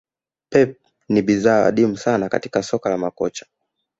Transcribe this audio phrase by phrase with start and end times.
[0.53, 0.71] Pep
[1.09, 3.45] ni bidhaa adimu sana katik soko la makocha